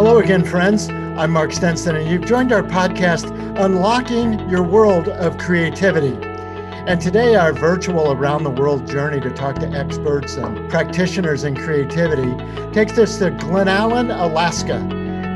[0.00, 0.88] Hello again, friends.
[0.88, 3.28] I'm Mark Stinson, and you've joined our podcast,
[3.62, 6.16] Unlocking Your World of Creativity.
[6.86, 11.54] And today, our virtual around the world journey to talk to experts and practitioners in
[11.54, 12.34] creativity
[12.72, 14.80] takes us to Glennallen, Alaska,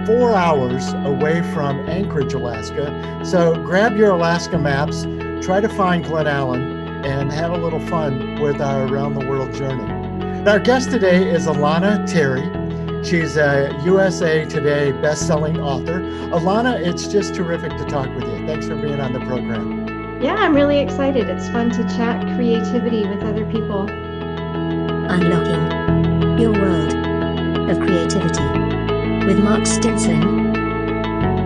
[0.07, 3.21] four hours away from Anchorage, Alaska.
[3.23, 5.03] So grab your Alaska maps,
[5.45, 10.49] try to find Glennallen, and have a little fun with our around the world journey.
[10.49, 12.64] Our guest today is Alana Terry.
[13.05, 16.01] She's a USA Today best-selling author.
[16.31, 18.47] Alana, it's just terrific to talk with you.
[18.47, 20.23] Thanks for being on the program.
[20.23, 21.29] Yeah, I'm really excited.
[21.29, 23.87] It's fun to chat creativity with other people.
[25.11, 26.95] Unlocking your world
[27.71, 28.43] of creativity
[29.27, 30.55] with Mark Stinson.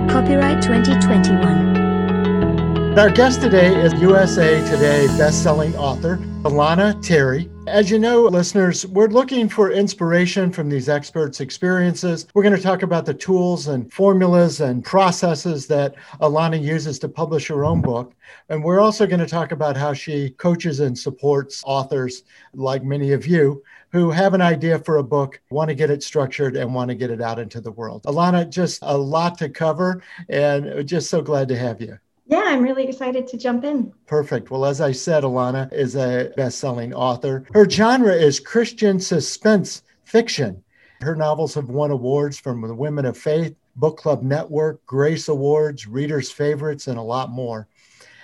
[0.09, 2.97] Copyright 2021.
[2.97, 7.50] Our guest today is USA Today best-selling author Alana Terry.
[7.68, 12.27] As you know, listeners, we're looking for inspiration from these experts' experiences.
[12.32, 17.10] We're going to talk about the tools and formulas and processes that Alana uses to
[17.10, 18.14] publish her own book.
[18.48, 22.22] And we're also going to talk about how she coaches and supports authors
[22.55, 26.03] like many of you who have an idea for a book, want to get it
[26.03, 28.03] structured, and want to get it out into the world.
[28.05, 31.98] Alana, just a lot to cover, and just so glad to have you.
[32.29, 33.91] Yeah, I'm really excited to jump in.
[34.07, 34.51] Perfect.
[34.51, 37.47] Well, as I said, Alana is a best selling author.
[37.55, 40.62] Her genre is Christian suspense fiction.
[41.01, 45.87] Her novels have won awards from the Women of Faith, Book Club Network, Grace Awards,
[45.87, 47.67] Readers' Favorites, and a lot more.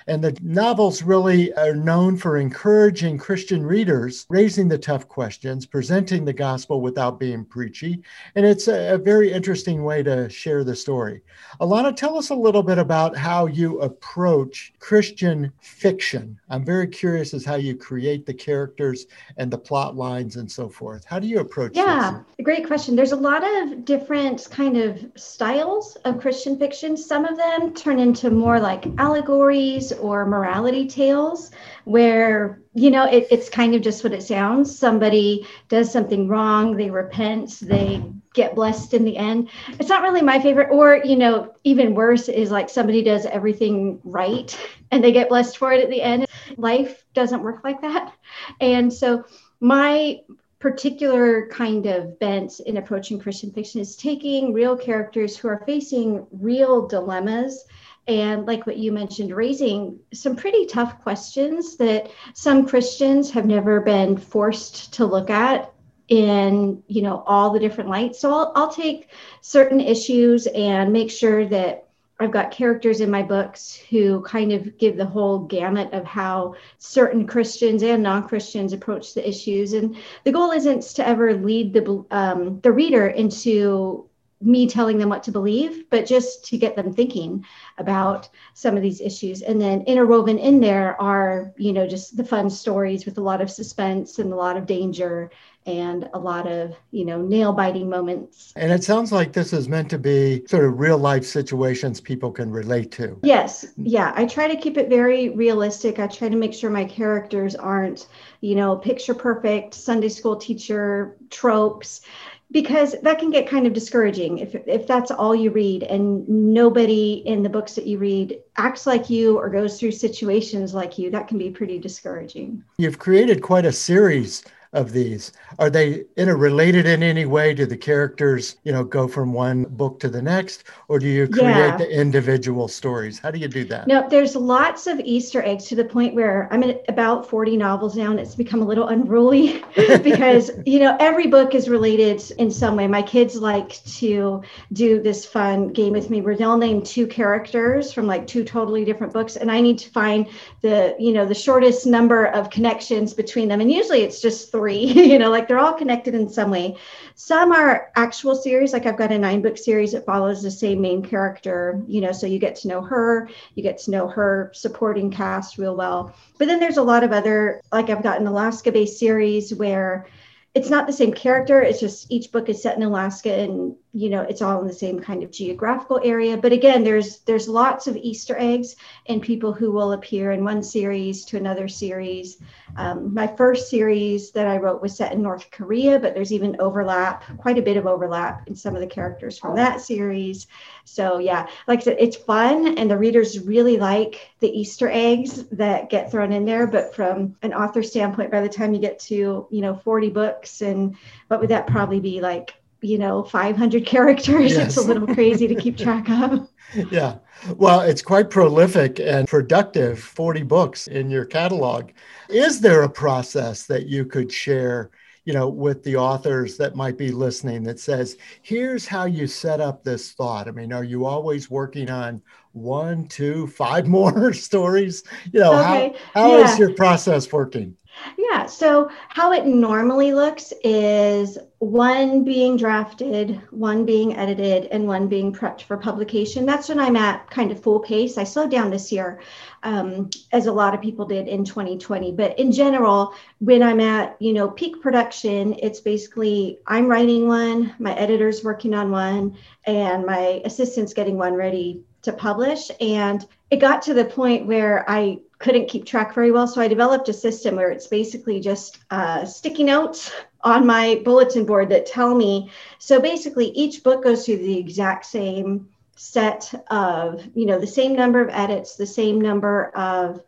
[0.06, 6.24] And the novels really are known for encouraging Christian readers, raising the tough questions, presenting
[6.24, 8.02] the gospel without being preachy.
[8.34, 11.22] And it's a, a, very interesting way to share the story.
[11.60, 16.38] Alana, tell us a little bit about how you approach Christian fiction.
[16.50, 20.68] I'm very curious as how you create the characters and the plot lines and so
[20.68, 21.04] forth.
[21.04, 22.44] How do you approach yeah, this?
[22.44, 22.96] great question.
[22.96, 26.96] There's a lot of different kind of styles of Christian fiction.
[26.96, 31.50] Some of them turn into more like allegories or morality tales
[31.84, 34.76] where you know it, it's kind of just what it sounds.
[34.76, 38.02] Somebody does something wrong they repent they
[38.34, 39.48] get blessed in the end.
[39.78, 44.00] It's not really my favorite or you know even worse is like somebody does everything
[44.04, 44.56] right
[44.90, 46.26] and they get blessed for it at the end.
[46.56, 48.12] Life doesn't work like that.
[48.60, 49.24] And so
[49.60, 50.20] my
[50.58, 56.26] particular kind of bent in approaching christian fiction is taking real characters who are facing
[56.32, 57.66] real dilemmas
[58.06, 63.80] and like what you mentioned raising some pretty tough questions that some christians have never
[63.80, 65.72] been forced to look at
[66.08, 68.18] in you know all the different lights.
[68.18, 69.10] So i'll, I'll take
[69.40, 71.88] certain issues and make sure that
[72.20, 76.54] i've got characters in my books who kind of give the whole gamut of how
[76.78, 79.72] certain christians and non-christians approach the issues.
[79.72, 84.08] And the goal isn't to ever lead the um, the reader into
[84.44, 87.44] me telling them what to believe, but just to get them thinking
[87.78, 89.42] about some of these issues.
[89.42, 93.40] And then interwoven in there are, you know, just the fun stories with a lot
[93.40, 95.30] of suspense and a lot of danger
[95.66, 98.52] and a lot of, you know, nail biting moments.
[98.56, 102.30] And it sounds like this is meant to be sort of real life situations people
[102.30, 103.18] can relate to.
[103.22, 103.66] Yes.
[103.76, 104.12] Yeah.
[104.14, 105.98] I try to keep it very realistic.
[105.98, 108.08] I try to make sure my characters aren't,
[108.40, 112.02] you know, picture perfect Sunday school teacher tropes
[112.50, 117.14] because that can get kind of discouraging if, if that's all you read and nobody
[117.26, 121.10] in the books that you read acts like you or goes through situations like you
[121.10, 125.32] that can be pretty discouraging you've created quite a series of these?
[125.58, 127.54] Are they interrelated in any way?
[127.54, 131.28] Do the characters you know go from one book to the next or do you
[131.28, 131.76] create yeah.
[131.76, 133.18] the individual stories?
[133.18, 133.86] How do you do that?
[133.86, 137.96] No there's lots of easter eggs to the point where i'm at about 40 novels
[137.96, 139.64] now and it's become a little unruly
[140.02, 142.86] because you know every book is related in some way.
[142.86, 144.42] My kids like to
[144.72, 148.84] do this fun game with me where they'll name two characters from like two totally
[148.84, 150.28] different books and i need to find
[150.62, 153.60] the you know the shortest number of connections between them.
[153.60, 156.76] And usually it's just three story you know like they're all connected in some way.
[157.16, 160.80] Some are actual series like i've got a nine book series that follows the same
[160.80, 164.50] main character you know so you get to know her you get to know her
[164.52, 166.12] supporting cast real well.
[166.38, 170.06] But then there's a lot of other like i've got an alaska based series where
[170.54, 171.60] it's not the same character.
[171.60, 174.72] It's just each book is set in alaska and you know it's all in the
[174.72, 176.36] same kind of geographical area.
[176.36, 180.62] But again there's there's lots of easter eggs and people who will appear in one
[180.62, 182.38] series to another series.
[182.76, 186.56] Um, my first series that i wrote was set in north korea but there's even
[186.60, 190.46] overlap quite a bit of overlap in some of the characters from that series.
[190.84, 195.44] So yeah like i said it's fun and the readers really like the easter eggs
[195.48, 196.68] that get thrown in there.
[196.68, 200.43] But from an author standpoint by the time you get to you know 40 books
[200.60, 200.96] and
[201.28, 202.54] what would that probably be like
[202.84, 204.52] you know, 500 characters.
[204.52, 204.66] Yes.
[204.66, 206.48] It's a little crazy to keep track of.
[206.90, 207.18] Yeah.
[207.56, 211.90] Well, it's quite prolific and productive 40 books in your catalog.
[212.28, 214.90] Is there a process that you could share?
[215.24, 219.58] you know, with the authors that might be listening that says, here's how you set
[219.58, 220.48] up this thought.
[220.48, 222.20] I mean, are you always working on
[222.52, 225.02] one, two, five more stories?
[225.32, 225.96] You know, okay.
[226.12, 226.52] how, how yeah.
[226.52, 227.74] is your process working?
[228.16, 228.46] Yeah.
[228.46, 235.32] So, how it normally looks is one being drafted, one being edited, and one being
[235.32, 236.44] prepped for publication.
[236.44, 238.18] That's when I'm at kind of full pace.
[238.18, 239.20] I slowed down this year,
[239.62, 242.12] um, as a lot of people did in 2020.
[242.12, 247.74] But in general, when I'm at you know peak production, it's basically I'm writing one,
[247.78, 252.70] my editor's working on one, and my assistant's getting one ready to publish.
[252.80, 256.46] And it got to the point where I couldn't keep track very well.
[256.46, 261.44] So I developed a system where it's basically just uh, sticky notes on my bulletin
[261.44, 262.50] board that tell me.
[262.78, 267.94] So basically, each book goes through the exact same set of, you know, the same
[267.94, 270.22] number of edits, the same number of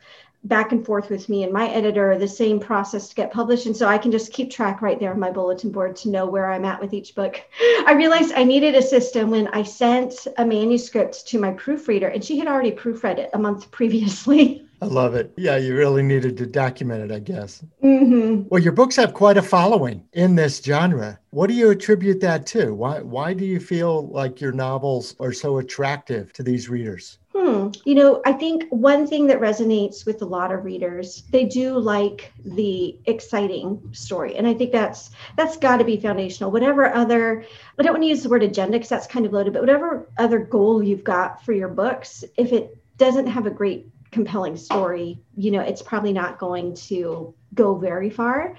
[0.44, 3.66] back and forth with me and my editor, the same process to get published.
[3.66, 6.26] And so I can just keep track right there on my bulletin board to know
[6.26, 7.40] where I'm at with each book.
[7.84, 12.24] I realized I needed a system when I sent a manuscript to my proofreader, and
[12.24, 14.65] she had already proofread it a month previously.
[14.82, 15.32] I love it.
[15.36, 17.64] Yeah, you really needed to document it, I guess.
[17.82, 18.48] Mm-hmm.
[18.48, 21.18] Well, your books have quite a following in this genre.
[21.30, 22.74] What do you attribute that to?
[22.74, 27.18] Why, why do you feel like your novels are so attractive to these readers?
[27.34, 27.68] Hmm.
[27.84, 31.78] You know, I think one thing that resonates with a lot of readers, they do
[31.78, 36.50] like the exciting story, and I think that's that's got to be foundational.
[36.50, 37.44] Whatever other,
[37.78, 40.08] I don't want to use the word agenda because that's kind of loaded, but whatever
[40.16, 43.86] other goal you've got for your books, if it doesn't have a great
[44.16, 48.56] compelling story, you know, it's probably not going to go very far.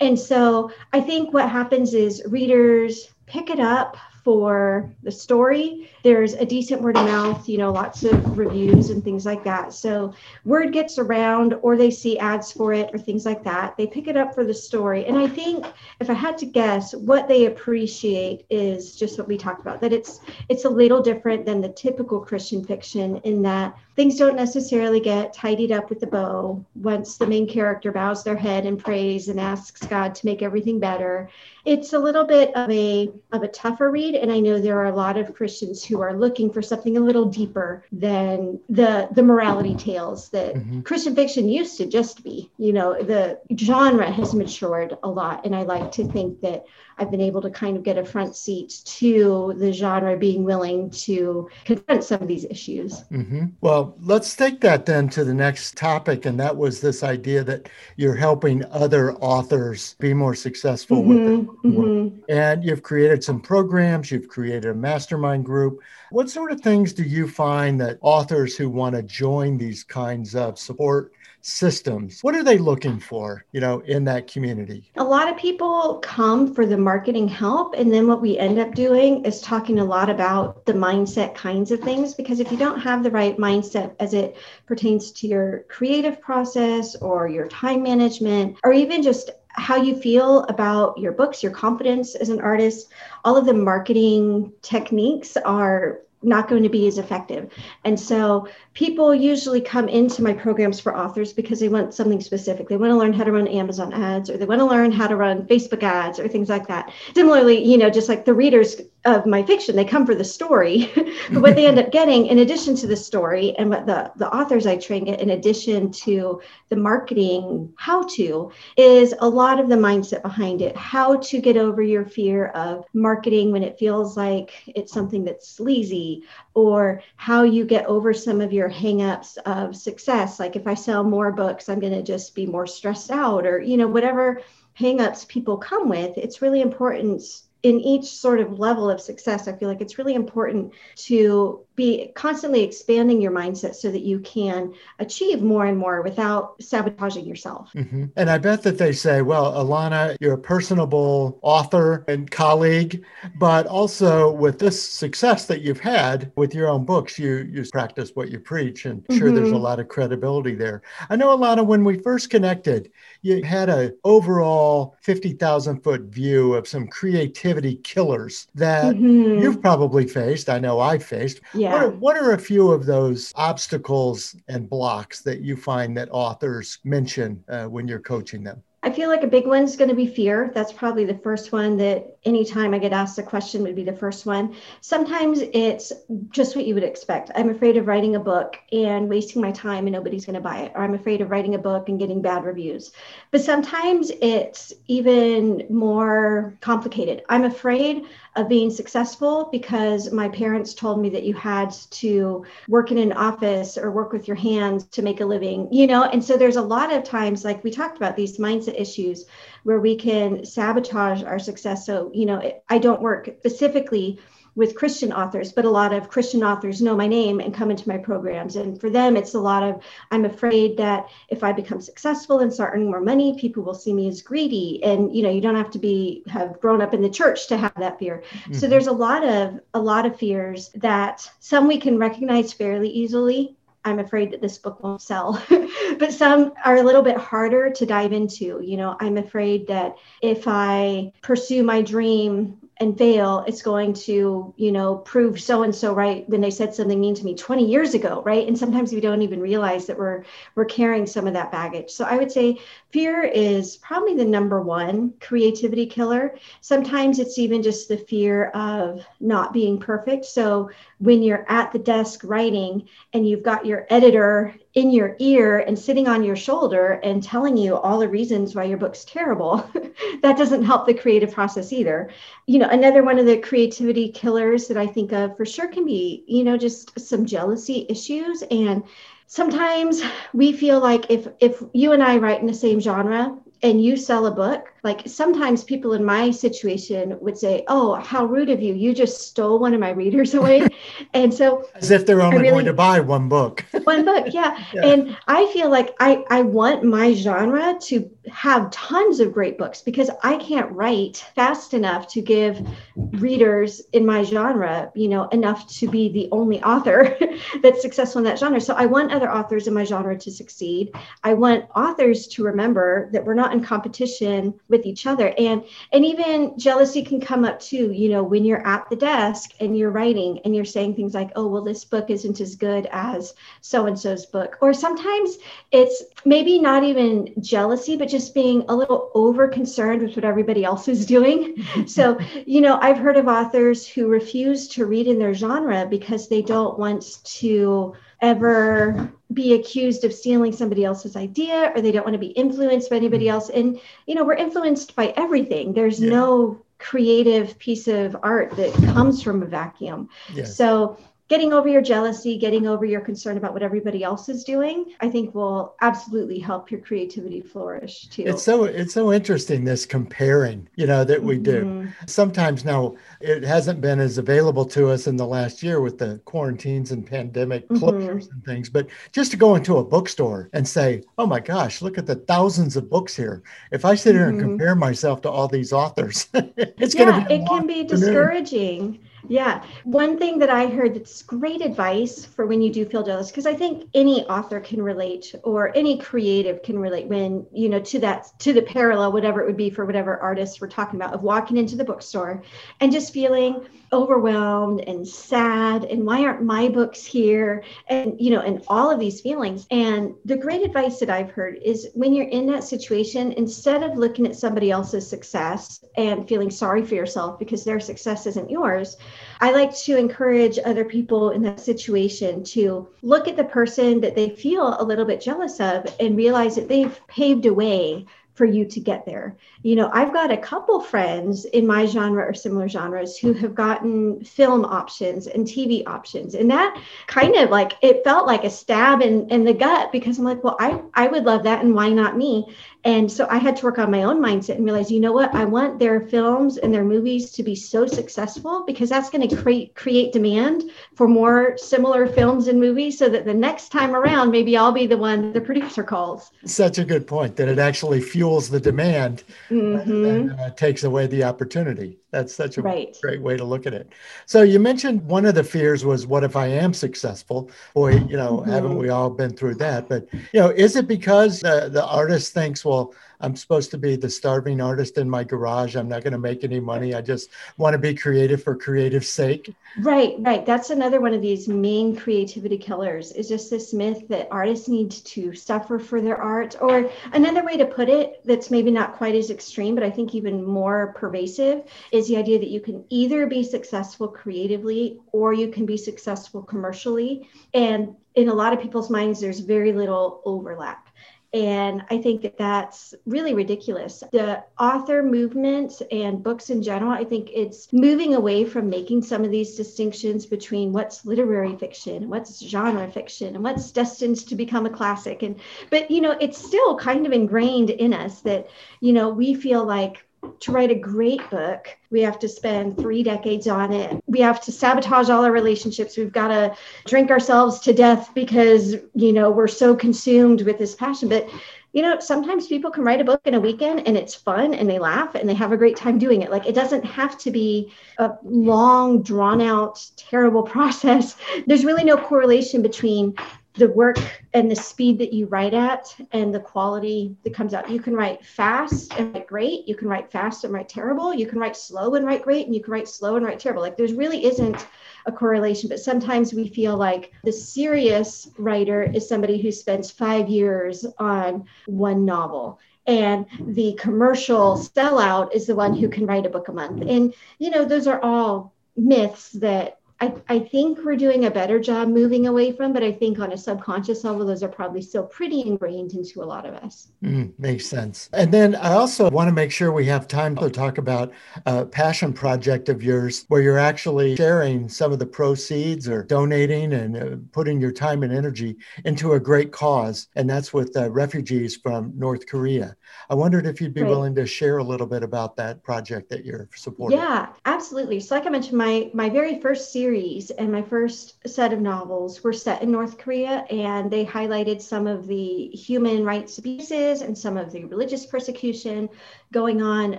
[0.00, 5.88] And so I think what happens is readers pick it up for the story.
[6.02, 9.72] There's a decent word of mouth, you know, lots of reviews and things like that.
[9.72, 10.12] So
[10.44, 13.78] word gets around, or they see ads for it, or things like that.
[13.78, 15.06] They pick it up for the story.
[15.06, 15.64] And I think
[16.00, 19.94] if I had to guess, what they appreciate is just what we talked about that
[19.94, 20.20] it's
[20.50, 25.32] it's a little different than the typical Christian fiction in that things don't necessarily get
[25.32, 29.40] tidied up with the bow once the main character bows their head and prays and
[29.40, 31.28] asks God to make everything better.
[31.64, 34.86] It's a little bit of a of a tougher read and I know there are
[34.86, 39.24] a lot of Christians who are looking for something a little deeper than the the
[39.24, 40.82] morality tales that mm-hmm.
[40.82, 42.52] Christian fiction used to just be.
[42.56, 46.66] You know, the genre has matured a lot and I like to think that
[46.98, 50.90] I've been able to kind of get a front seat to the genre being willing
[50.90, 53.04] to confront some of these issues.
[53.12, 53.46] Mm-hmm.
[53.60, 56.26] Well, let's take that then to the next topic.
[56.26, 61.08] And that was this idea that you're helping other authors be more successful mm-hmm.
[61.08, 61.48] with it.
[61.64, 62.18] Mm-hmm.
[62.28, 65.80] And you've created some programs, you've created a mastermind group.
[66.10, 70.34] What sort of things do you find that authors who want to join these kinds
[70.34, 74.90] of support systems what are they looking for you know in that community?
[74.96, 78.74] A lot of people come for the marketing help and then what we end up
[78.74, 82.80] doing is talking a lot about the mindset kinds of things because if you don't
[82.80, 88.56] have the right mindset as it pertains to your creative process or your time management
[88.64, 92.88] or even just how you feel about your books, your confidence as an artist,
[93.24, 97.52] all of the marketing techniques are not going to be as effective.
[97.84, 102.68] And so people usually come into my programs for authors because they want something specific.
[102.68, 105.06] They want to learn how to run Amazon ads or they want to learn how
[105.06, 106.92] to run Facebook ads or things like that.
[107.14, 110.90] Similarly, you know, just like the readers of my fiction, they come for the story.
[111.32, 114.28] but what they end up getting in addition to the story and what the, the
[114.34, 119.68] authors I train get in addition to the marketing how to is a lot of
[119.68, 120.76] the mindset behind it.
[120.76, 125.48] How to get over your fear of marketing when it feels like it's something that's
[125.48, 126.24] sleazy
[126.54, 130.40] or how you get over some of your hangups of success.
[130.40, 133.60] Like if I sell more books, I'm going to just be more stressed out, or,
[133.60, 134.42] you know, whatever
[134.78, 136.16] hangups people come with.
[136.18, 137.22] It's really important
[137.62, 142.10] in each sort of level of success, I feel like it's really important to be
[142.16, 147.70] constantly expanding your mindset so that you can achieve more and more without sabotaging yourself.
[147.72, 148.06] Mm-hmm.
[148.16, 153.04] And I bet that they say, well, Alana, you're a personable author and colleague,
[153.36, 158.10] but also with this success that you've had with your own books, you you practice
[158.14, 159.16] what you preach, and mm-hmm.
[159.16, 159.62] sure, there's a mm-hmm.
[159.62, 160.82] lot of credibility there.
[161.08, 162.90] I know, Alana, when we first connected,
[163.22, 169.40] you had an overall 50,000 foot view of some creativity killers that mm-hmm.
[169.40, 170.48] you've probably faced.
[170.48, 171.40] I know I faced.
[171.54, 171.67] Yeah.
[171.70, 176.08] What, are, what are a few of those obstacles and blocks that you find that
[176.10, 178.62] authors mention uh, when you're coaching them?
[178.82, 180.52] I feel like a big one is going to be fear.
[180.54, 183.92] That's probably the first one that anytime I get asked a question would be the
[183.92, 184.54] first one.
[184.82, 185.92] Sometimes it's
[186.30, 187.30] just what you would expect.
[187.34, 190.58] I'm afraid of writing a book and wasting my time and nobody's going to buy
[190.58, 190.72] it.
[190.74, 192.92] Or I'm afraid of writing a book and getting bad reviews.
[193.30, 197.22] But sometimes it's even more complicated.
[197.28, 198.04] I'm afraid
[198.36, 203.12] of being successful because my parents told me that you had to work in an
[203.12, 206.04] office or work with your hands to make a living, you know?
[206.04, 209.24] And so there's a lot of times, like we talked about these mindset issues
[209.64, 211.84] where we can sabotage our success.
[211.84, 214.18] So, you know, I don't work specifically
[214.56, 217.88] with Christian authors, but a lot of Christian authors know my name and come into
[217.88, 218.56] my programs.
[218.56, 222.52] And for them, it's a lot of I'm afraid that if I become successful and
[222.52, 224.82] start earning more money, people will see me as greedy.
[224.82, 227.56] And you know, you don't have to be have grown up in the church to
[227.56, 228.24] have that fear.
[228.30, 228.54] Mm-hmm.
[228.54, 232.88] So there's a lot of a lot of fears that some we can recognize fairly
[232.88, 235.42] easily I'm afraid that this book won't sell.
[235.98, 238.60] but some are a little bit harder to dive into.
[238.62, 244.54] You know, I'm afraid that if I pursue my dream and fail, it's going to,
[244.56, 247.66] you know, prove so and so right when they said something mean to me 20
[247.66, 248.46] years ago, right?
[248.46, 251.90] And sometimes we don't even realize that we're we're carrying some of that baggage.
[251.90, 256.36] So I would say fear is probably the number one creativity killer.
[256.60, 260.24] Sometimes it's even just the fear of not being perfect.
[260.24, 265.58] So when you're at the desk writing and you've got your editor in your ear
[265.58, 269.68] and sitting on your shoulder and telling you all the reasons why your book's terrible,
[270.22, 272.10] that doesn't help the creative process either.
[272.46, 275.84] You know, another one of the creativity killers that I think of for sure can
[275.84, 278.84] be, you know, just some jealousy issues and
[279.26, 280.00] sometimes
[280.32, 283.96] we feel like if if you and I write in the same genre and you
[283.96, 288.62] sell a book, like sometimes people in my situation would say, "Oh, how rude of
[288.62, 288.74] you!
[288.74, 290.68] You just stole one of my readers away."
[291.14, 293.64] and so, as if they're only really, going to buy one book.
[293.84, 294.62] one book, yeah.
[294.72, 294.86] yeah.
[294.86, 299.80] And I feel like I I want my genre to have tons of great books
[299.80, 302.66] because I can't write fast enough to give
[302.96, 307.16] readers in my genre, you know, enough to be the only author
[307.62, 308.60] that's successful in that genre.
[308.60, 310.92] So I want other authors in my genre to succeed.
[311.24, 315.34] I want authors to remember that we're not in competition with each other.
[315.38, 319.50] And and even jealousy can come up too, you know, when you're at the desk
[319.60, 322.88] and you're writing and you're saying things like, "Oh, well this book isn't as good
[322.92, 325.38] as so and so's book." Or sometimes
[325.72, 330.64] it's maybe not even jealousy, but just being a little over concerned with what everybody
[330.64, 331.56] else is doing.
[331.86, 336.28] so, you know, I've heard of authors who refuse to read in their genre because
[336.28, 342.04] they don't want to ever be accused of stealing somebody else's idea or they don't
[342.04, 343.34] want to be influenced by anybody mm-hmm.
[343.34, 346.10] else and you know we're influenced by everything there's yeah.
[346.10, 350.56] no creative piece of art that comes from a vacuum yes.
[350.56, 350.96] so
[351.28, 355.10] getting over your jealousy, getting over your concern about what everybody else is doing, I
[355.10, 358.24] think will absolutely help your creativity flourish too.
[358.26, 361.64] It's so it's so interesting this comparing, you know, that we do.
[361.64, 361.88] Mm-hmm.
[362.06, 366.18] Sometimes now it hasn't been as available to us in the last year with the
[366.24, 367.84] quarantines and pandemic mm-hmm.
[367.84, 368.32] closures mm-hmm.
[368.32, 371.98] and things, but just to go into a bookstore and say, "Oh my gosh, look
[371.98, 374.40] at the thousands of books here." If I sit here mm-hmm.
[374.40, 377.84] and compare myself to all these authors, it's yeah, going to be it can be
[377.84, 379.00] discouraging.
[379.26, 379.64] Yeah.
[379.84, 383.46] One thing that I heard that's great advice for when you do feel jealous, because
[383.46, 387.98] I think any author can relate or any creative can relate when, you know, to
[388.00, 391.22] that, to the parallel, whatever it would be for whatever artist we're talking about, of
[391.22, 392.42] walking into the bookstore
[392.80, 397.64] and just feeling overwhelmed and sad and why aren't my books here?
[397.88, 399.66] And you know and all of these feelings.
[399.70, 403.96] And the great advice that i've heard is when you're in that situation instead of
[403.96, 408.96] looking at somebody else's success and feeling sorry for yourself because their success isn't yours
[409.40, 414.14] i like to encourage other people in that situation to look at the person that
[414.14, 418.06] they feel a little bit jealous of and realize that they've paved a way
[418.38, 419.36] for you to get there.
[419.62, 423.52] You know, I've got a couple friends in my genre or similar genres who have
[423.52, 426.36] gotten film options and TV options.
[426.36, 430.18] And that kind of like it felt like a stab in, in the gut because
[430.18, 432.54] I'm like, well, I, I would love that and why not me?
[432.84, 435.34] And so I had to work on my own mindset and realize, you know what,
[435.34, 439.36] I want their films and their movies to be so successful because that's going to
[439.36, 440.62] create create demand
[440.94, 444.86] for more similar films and movies so that the next time around, maybe I'll be
[444.86, 446.30] the one the producer calls.
[446.44, 450.04] Such a good point that it actually fuels the demand mm-hmm.
[450.04, 451.98] and uh, takes away the opportunity.
[452.10, 452.96] That's such a right.
[453.02, 453.92] great way to look at it.
[454.24, 457.50] So you mentioned one of the fears was, what if I am successful?
[457.74, 458.50] Boy, you know, mm-hmm.
[458.50, 459.88] haven't we all been through that?
[459.88, 463.96] But you know, is it because the, the artist thinks, well, I'm supposed to be
[463.96, 465.74] the starving artist in my garage.
[465.74, 466.94] I'm not going to make any money.
[466.94, 469.52] I just want to be creative for creative sake.
[469.80, 470.46] Right, right.
[470.46, 474.90] That's another one of these main creativity killers is just this myth that artists need
[474.92, 476.56] to suffer for their art.
[476.60, 480.14] Or another way to put it that's maybe not quite as extreme, but I think
[480.14, 481.64] even more pervasive
[481.98, 486.42] is the idea that you can either be successful creatively or you can be successful
[486.42, 487.28] commercially.
[487.52, 490.88] And in a lot of people's minds, there's very little overlap.
[491.34, 494.02] And I think that that's really ridiculous.
[494.12, 499.24] The author movement and books in general, I think it's moving away from making some
[499.24, 504.64] of these distinctions between what's literary fiction, what's genre fiction, and what's destined to become
[504.64, 505.22] a classic.
[505.22, 505.38] And
[505.68, 508.48] but you know, it's still kind of ingrained in us that,
[508.80, 510.07] you know, we feel like
[510.40, 514.02] to write a great book, we have to spend three decades on it.
[514.06, 515.96] We have to sabotage all our relationships.
[515.96, 516.56] We've got to
[516.86, 521.08] drink ourselves to death because, you know, we're so consumed with this passion.
[521.08, 521.28] But,
[521.72, 524.68] you know, sometimes people can write a book in a weekend and it's fun and
[524.68, 526.30] they laugh and they have a great time doing it.
[526.30, 531.16] Like it doesn't have to be a long, drawn out, terrible process.
[531.46, 533.14] There's really no correlation between
[533.54, 533.98] the work
[534.34, 537.70] and the speed that you write at and the quality that comes out.
[537.70, 539.66] You can write fast and write great.
[539.66, 541.12] You can write fast and write terrible.
[541.12, 542.46] You can write slow and write great.
[542.46, 543.62] And you can write slow and write terrible.
[543.62, 544.66] Like there's really isn't
[545.06, 550.28] a correlation, but sometimes we feel like the serious writer is somebody who spends five
[550.28, 556.30] years on one novel and the commercial sellout is the one who can write a
[556.30, 560.96] book a month and you know those are all myths that I, I think we're
[560.96, 564.44] doing a better job moving away from, but I think on a subconscious level, those
[564.44, 566.88] are probably still pretty ingrained into a lot of us.
[567.02, 568.08] Mm, makes sense.
[568.12, 571.12] And then I also want to make sure we have time to talk about
[571.46, 576.74] a passion project of yours where you're actually sharing some of the proceeds or donating
[576.74, 580.06] and uh, putting your time and energy into a great cause.
[580.14, 582.76] And that's with uh, refugees from North Korea.
[583.10, 583.90] I wondered if you'd be right.
[583.90, 586.98] willing to share a little bit about that project that you're supporting.
[586.98, 587.98] Yeah, absolutely.
[587.98, 592.22] So, like I mentioned, my my very first series and my first set of novels
[592.22, 597.16] were set in North Korea, and they highlighted some of the human rights abuses and
[597.16, 598.90] some of the religious persecution
[599.32, 599.98] going on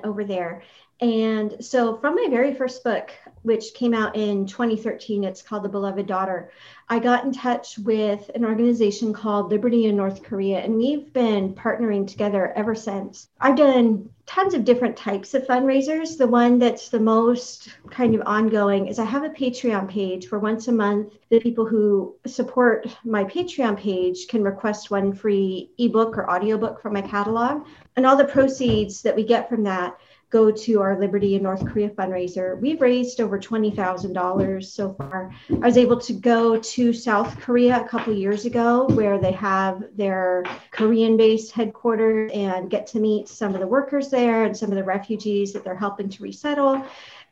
[0.04, 0.62] over there.
[1.02, 3.12] And so, from my very first book,
[3.44, 6.52] which came out in 2013, it's called The Beloved Daughter,
[6.92, 11.54] I got in touch with an organization called Liberty in North Korea, and we've been
[11.54, 13.28] partnering together ever since.
[13.40, 16.18] I've done tons of different types of fundraisers.
[16.18, 20.40] The one that's the most kind of ongoing is I have a Patreon page where
[20.40, 26.18] once a month, the people who support my Patreon page can request one free ebook
[26.18, 27.68] or audiobook from my catalog.
[27.96, 31.66] And all the proceeds that we get from that go to our Liberty in North
[31.66, 32.60] Korea fundraiser.
[32.60, 35.34] We've raised over $20,000 so far.
[35.50, 39.84] I was able to go to South Korea a couple years ago where they have
[39.96, 44.70] their Korean based headquarters and get to meet some of the workers there and some
[44.70, 46.86] of the refugees that they're helping to resettle.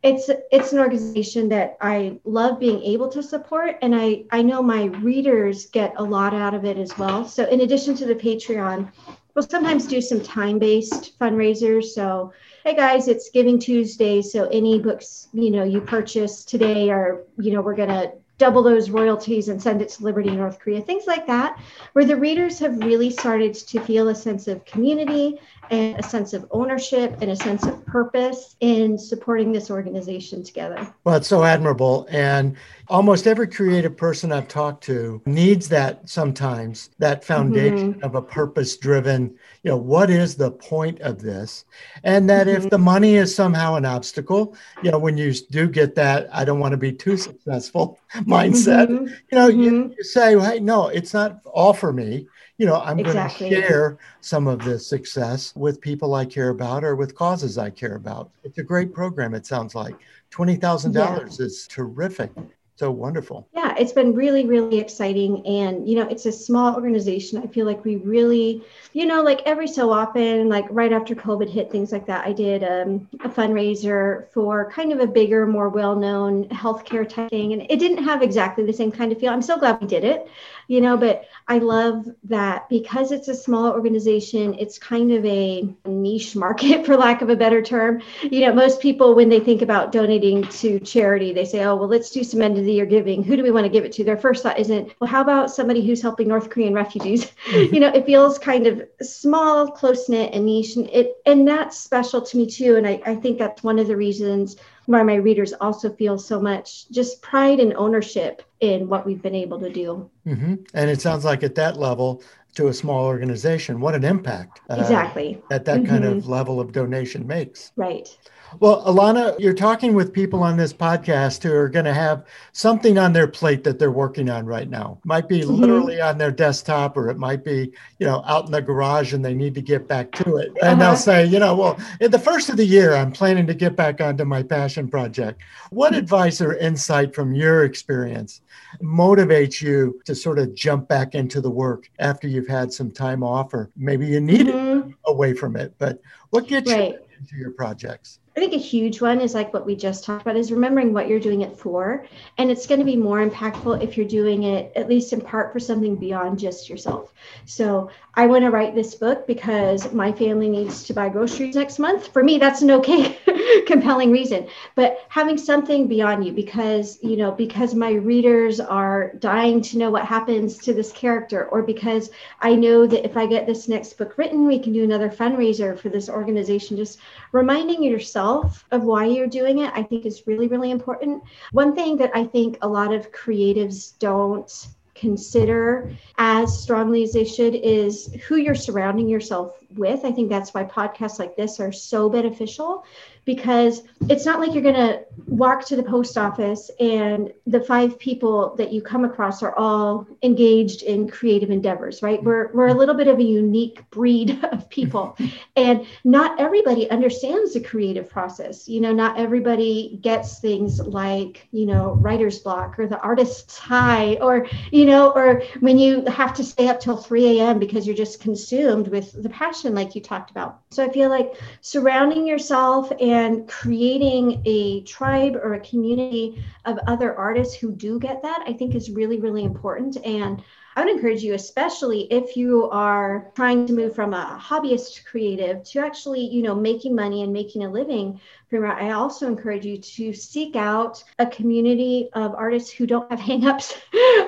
[0.03, 4.62] It's it's an organization that I love being able to support and I I know
[4.62, 7.25] my readers get a lot out of it as well.
[7.25, 8.91] So in addition to the Patreon,
[9.33, 12.31] we'll sometimes do some time-based fundraisers so
[12.67, 14.21] hey guys, it's Giving Tuesday.
[14.21, 18.62] So any books, you know, you purchase today are, you know, we're going to double
[18.62, 21.60] those royalties and send it to Liberty North Korea, things like that,
[21.93, 26.34] where the readers have really started to feel a sense of community and a sense
[26.34, 30.93] of ownership and a sense of purpose in supporting this organization together.
[31.04, 32.08] Well, it's so admirable.
[32.10, 32.56] And
[32.88, 38.04] almost every creative person I've talked to needs that sometimes, that foundation mm-hmm.
[38.04, 41.65] of a purpose driven, you know, what is the point of this?
[42.04, 42.63] And that mm-hmm.
[42.63, 46.45] if the money is somehow an obstacle, you know, when you do get that, I
[46.45, 49.05] don't want to be too successful mindset, mm-hmm.
[49.05, 49.93] you know, you, mm-hmm.
[49.97, 53.49] you say, hey, no, it's not all for me you know, I'm exactly.
[53.49, 57.57] going to share some of this success with people I care about or with causes
[57.57, 58.31] I care about.
[58.43, 59.95] It's a great program, it sounds like.
[60.31, 61.45] $20,000 yeah.
[61.45, 62.31] is terrific
[62.77, 63.47] so wonderful.
[63.55, 65.45] Yeah, it's been really, really exciting.
[65.47, 67.41] And, you know, it's a small organization.
[67.41, 68.63] I feel like we really,
[68.93, 72.33] you know, like every so often, like right after COVID hit, things like that, I
[72.33, 77.53] did um, a fundraiser for kind of a bigger, more well known healthcare type thing.
[77.53, 79.33] And it didn't have exactly the same kind of feel.
[79.33, 80.27] I'm so glad we did it,
[80.67, 85.67] you know, but I love that because it's a small organization, it's kind of a
[85.86, 88.01] niche market, for lack of a better term.
[88.21, 91.88] You know, most people, when they think about donating to charity, they say, oh, well,
[91.88, 93.93] let's do some end of the year giving, who do we want to give it
[93.93, 94.03] to?
[94.03, 97.32] Their first thought isn't, well, how about somebody who's helping North Korean refugees?
[97.47, 97.73] Mm-hmm.
[97.73, 101.80] you know, it feels kind of small, close knit, and niche, and it and that's
[101.80, 102.75] special to me too.
[102.75, 106.41] And I, I think that's one of the reasons why my readers also feel so
[106.41, 110.10] much just pride and ownership in what we've been able to do.
[110.26, 110.56] Mm-hmm.
[110.73, 112.23] And it sounds like at that level,
[112.56, 115.89] to a small organization, what an impact uh, exactly that that mm-hmm.
[115.89, 117.71] kind of level of donation makes.
[117.76, 118.17] Right.
[118.60, 122.97] Well, Alana, you're talking with people on this podcast who are going to have something
[122.97, 124.99] on their plate that they're working on right now.
[125.03, 125.53] It might be mm-hmm.
[125.53, 129.23] literally on their desktop, or it might be, you know, out in the garage and
[129.23, 130.49] they need to get back to it.
[130.62, 130.91] And uh-huh.
[130.91, 133.75] they'll say, you know, well, in the first of the year, I'm planning to get
[133.75, 135.41] back onto my passion project.
[135.69, 135.99] What mm-hmm.
[135.99, 138.41] advice or insight from your experience
[138.81, 143.23] motivates you to sort of jump back into the work after you've had some time
[143.23, 144.89] off, or maybe you need mm-hmm.
[144.89, 145.75] it away from it?
[145.77, 146.93] But what gets right.
[146.93, 148.19] you into your projects?
[148.36, 151.08] I think a huge one is like what we just talked about is remembering what
[151.08, 152.06] you're doing it for.
[152.38, 155.51] And it's going to be more impactful if you're doing it, at least in part,
[155.51, 157.13] for something beyond just yourself.
[157.45, 161.80] So I want to write this book because my family needs to buy groceries next
[161.80, 162.13] month.
[162.13, 163.17] For me, that's an okay,
[163.65, 164.47] compelling reason.
[164.75, 169.91] But having something beyond you because, you know, because my readers are dying to know
[169.91, 172.10] what happens to this character, or because
[172.41, 175.77] I know that if I get this next book written, we can do another fundraiser
[175.77, 176.77] for this organization.
[176.77, 176.99] Just
[177.31, 181.23] reminding yourself of why you're doing it, I think is really, really important.
[181.51, 184.51] One thing that I think a lot of creatives don't
[184.97, 190.06] consider as strongly as they should is who you're surrounding yourself with.
[190.06, 192.86] I think that's why podcasts like this are so beneficial
[193.27, 197.99] because it's not like you're going to walk to the post office and the five
[197.99, 202.23] people that you come across are all engaged in creative endeavors, right?
[202.23, 205.17] We're, we're a little bit of a unique breed of people.
[205.58, 208.69] and not everybody understands the creative process.
[208.69, 214.15] You know, not everybody gets things like, you know, writer's block or the artist's high
[214.21, 217.60] or, you know, or when you have to stay up till 3 a.m.
[217.60, 220.61] because you're just consumed with the passion, like you talked about.
[220.71, 226.79] So I feel like surrounding yourself and and creating a tribe or a community of
[226.87, 229.97] other artists who do get that, I think is really, really important.
[230.05, 230.41] And
[230.75, 235.63] I would encourage you, especially if you are trying to move from a hobbyist creative
[235.65, 238.21] to actually, you know, making money and making a living
[238.53, 243.75] I also encourage you to seek out a community of artists who don't have hangups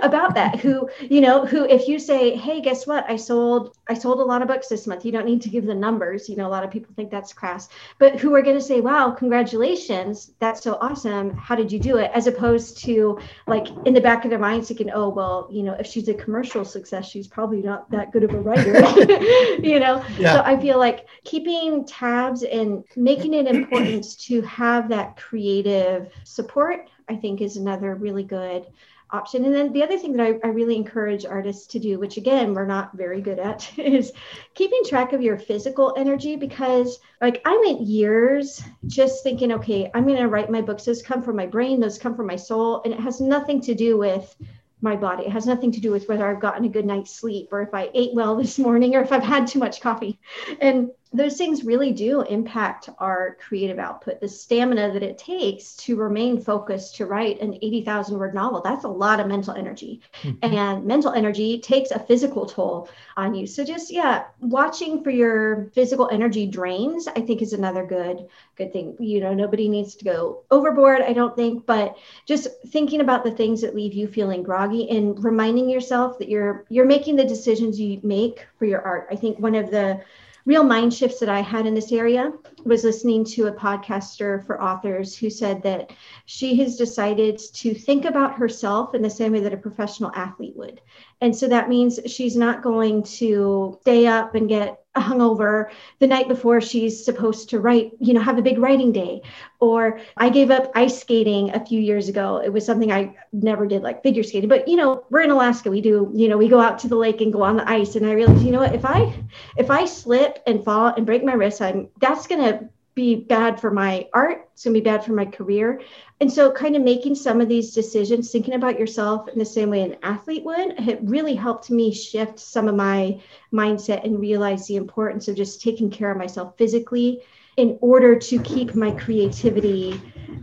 [0.04, 0.60] about that.
[0.60, 3.06] Who, you know, who if you say, "Hey, guess what?
[3.10, 5.66] I sold I sold a lot of books this month." You don't need to give
[5.66, 6.28] the numbers.
[6.28, 8.82] You know, a lot of people think that's crass, but who are going to say,
[8.82, 10.32] "Wow, congratulations!
[10.40, 11.36] That's so awesome!
[11.38, 14.68] How did you do it?" As opposed to like in the back of their minds
[14.68, 18.26] thinking, "Oh, well, you know, if she's a commercial success, she's probably not that good
[18.26, 18.74] of a writer."
[19.64, 20.34] you know, yeah.
[20.34, 26.90] so I feel like keeping tabs and making it important to have that creative support,
[27.08, 28.66] I think is another really good
[29.12, 29.46] option.
[29.46, 32.54] And then the other thing that I, I, really encourage artists to do, which again,
[32.54, 34.12] we're not very good at, is
[34.54, 40.06] keeping track of your physical energy because, like, I went years just thinking, okay, I'm
[40.06, 40.86] going to write my books.
[40.86, 42.82] Those come from my brain, those come from my soul.
[42.86, 44.36] And it has nothing to do with
[44.82, 45.24] my body.
[45.24, 47.74] It has nothing to do with whether I've gotten a good night's sleep or if
[47.74, 50.20] I ate well this morning or if I've had too much coffee.
[50.62, 54.22] And those things really do impact our creative output.
[54.22, 58.84] The stamina that it takes to remain focused to write an 80,000 word novel, that's
[58.84, 60.02] a lot of mental energy.
[60.22, 60.54] Mm-hmm.
[60.56, 63.48] And mental energy takes a physical toll on you.
[63.48, 68.72] So just yeah, watching for your physical energy drains, I think is another good good
[68.72, 68.96] thing.
[69.00, 73.32] You know, nobody needs to go overboard, I don't think, but just thinking about the
[73.32, 77.80] things that leave you feeling groggy and reminding yourself that you're you're making the decisions
[77.80, 79.08] you make for your art.
[79.10, 80.02] I think one of the
[80.46, 82.32] real mind shifts that I had in this area
[82.66, 85.92] was listening to a podcaster for authors who said that
[86.26, 90.56] she has decided to think about herself in the same way that a professional athlete
[90.56, 90.82] would.
[91.22, 96.28] And so that means she's not going to stay up and get hungover the night
[96.28, 99.22] before she's supposed to write, you know, have a big writing day.
[99.60, 102.42] Or I gave up ice skating a few years ago.
[102.44, 104.50] It was something I never did, like figure skating.
[104.50, 105.70] But you know, we're in Alaska.
[105.70, 107.96] We do, you know, we go out to the lake and go on the ice.
[107.96, 109.14] And I realized, you know what, if I
[109.58, 113.72] if I slip and fall and break my wrist, I'm that's gonna be bad for
[113.72, 114.50] my art.
[114.54, 115.82] It's going to be bad for my career.
[116.20, 119.70] And so, kind of making some of these decisions, thinking about yourself in the same
[119.70, 123.22] way an athlete would, it really helped me shift some of my
[123.54, 127.22] mindset and realize the importance of just taking care of myself physically
[127.56, 130.02] in order to keep my creativity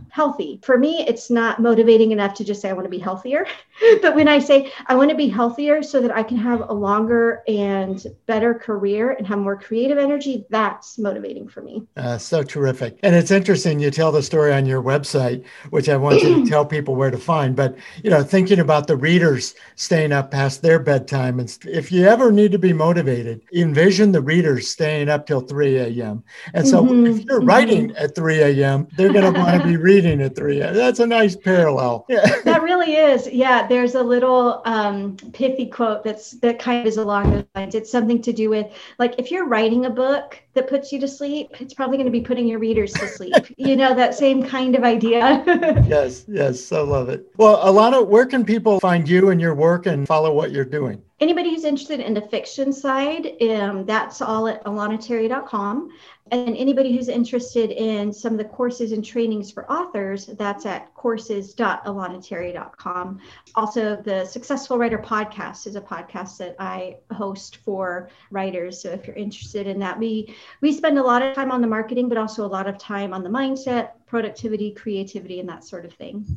[0.09, 0.59] healthy.
[0.63, 3.45] For me, it's not motivating enough to just say I want to be healthier.
[4.01, 6.73] but when I say I want to be healthier so that I can have a
[6.73, 11.83] longer and better career and have more creative energy, that's motivating for me.
[11.95, 12.99] Uh, so terrific.
[13.03, 16.49] And it's interesting you tell the story on your website, which I want you to
[16.49, 17.55] tell people where to find.
[17.55, 21.39] But, you know, thinking about the readers staying up past their bedtime.
[21.39, 25.77] And if you ever need to be motivated, envision the readers staying up till 3
[25.77, 26.23] a.m.
[26.53, 27.05] And so mm-hmm.
[27.05, 28.03] if you're writing mm-hmm.
[28.03, 30.75] at 3 a.m., they're going to want to be reading at 3 a.m.
[30.75, 32.05] That's a nice parallel.
[32.09, 32.41] Yeah.
[32.43, 33.27] That really is.
[33.27, 33.66] Yeah.
[33.69, 37.75] There's a little um, pithy quote that's that kind of is along those lines.
[37.75, 38.67] It's something to do with
[38.99, 42.11] like if you're writing a book that puts you to sleep, it's probably going to
[42.11, 43.33] be putting your readers to sleep.
[43.57, 45.43] you know, that same kind of idea.
[45.87, 46.25] yes.
[46.27, 46.71] Yes.
[46.71, 47.25] I love it.
[47.37, 51.01] Well, Alana, where can people find you and your work and follow what you're doing?
[51.19, 55.89] Anybody who's interested in the fiction side, um, that's all at alanaterry.com.
[56.29, 60.93] And anybody who's interested in some of the courses and trainings for authors, that's at
[60.93, 63.19] courses.alanaterry.com.
[63.55, 68.79] Also, the Successful Writer podcast is a podcast that I host for writers.
[68.79, 71.67] So if you're interested in that, we we spend a lot of time on the
[71.67, 75.83] marketing, but also a lot of time on the mindset, productivity, creativity, and that sort
[75.83, 76.27] of thing.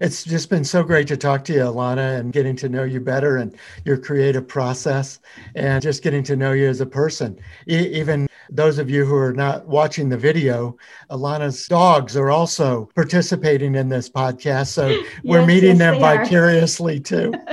[0.00, 3.00] It's just been so great to talk to you, Alana, and getting to know you
[3.00, 5.20] better and your creative process
[5.54, 7.38] and just getting to know you as a person.
[7.68, 10.76] E- even those of you who are not watching the video,
[11.10, 14.68] Alana's dogs are also participating in this podcast.
[14.68, 17.34] So we're meeting yes, them vicariously too.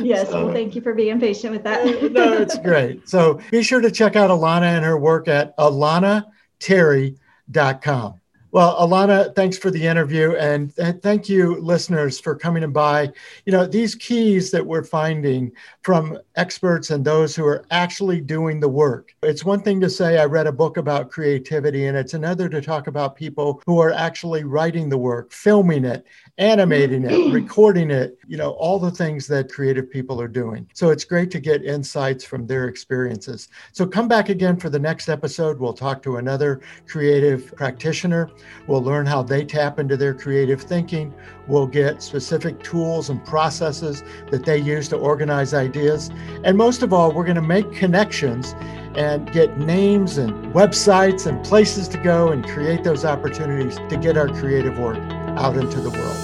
[0.00, 1.80] yes, so, well, thank you for being patient with that.
[1.80, 3.08] Uh, no, it's great.
[3.08, 8.20] So be sure to check out Alana and her work at alanaterry.com.
[8.54, 10.36] Well, Alana, thanks for the interview.
[10.36, 13.10] And thank you, listeners, for coming and by.
[13.46, 15.50] You know, these keys that we're finding
[15.82, 19.12] from experts and those who are actually doing the work.
[19.24, 22.60] It's one thing to say, I read a book about creativity, and it's another to
[22.60, 26.06] talk about people who are actually writing the work, filming it,
[26.38, 30.70] animating it, recording it, you know, all the things that creative people are doing.
[30.74, 33.48] So it's great to get insights from their experiences.
[33.72, 35.58] So come back again for the next episode.
[35.58, 38.30] We'll talk to another creative practitioner.
[38.66, 41.12] We'll learn how they tap into their creative thinking.
[41.46, 46.10] We'll get specific tools and processes that they use to organize ideas.
[46.44, 48.54] And most of all, we're going to make connections
[48.96, 54.16] and get names and websites and places to go and create those opportunities to get
[54.16, 54.98] our creative work
[55.36, 56.16] out into the world.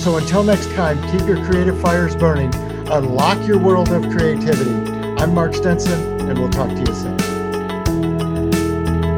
[0.00, 2.54] So until next time, keep your creative fires burning,
[2.90, 4.70] unlock your world of creativity.
[5.22, 7.20] I'm Mark Stinson, and we'll talk to you soon.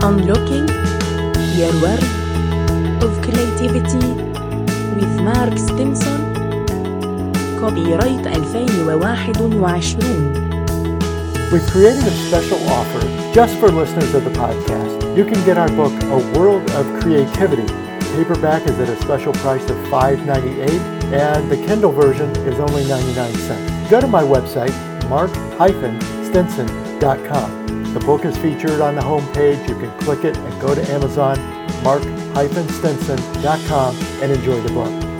[0.02, 0.68] Unlocking
[1.56, 2.21] your world
[3.68, 4.14] creativity
[4.96, 6.32] with Mark Stinson.
[7.60, 10.58] Copyright 2021.
[11.52, 13.00] We've created a special offer
[13.32, 15.16] just for listeners of the podcast.
[15.16, 17.66] You can get our book, A World of Creativity
[18.16, 23.32] paperback is at a special price of $5.98 and the Kindle version is only 99
[23.34, 23.90] cents.
[23.90, 24.74] Go to my website,
[25.08, 27.94] mark-stinson.com.
[27.94, 29.66] The book is featured on the homepage.
[29.66, 31.38] You can click it and go to Amazon,
[32.34, 35.11] mark-stinson.com and enjoy the book.